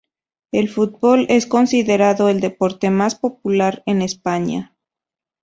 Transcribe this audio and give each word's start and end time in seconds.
El 0.51 0.67
fútbol 0.67 1.27
es 1.29 1.45
considerado 1.45 2.27
el 2.29 2.39
deporte 2.39 2.89
más 2.89 3.13
popular 3.13 3.83
en 3.85 4.01
España. 4.01 4.75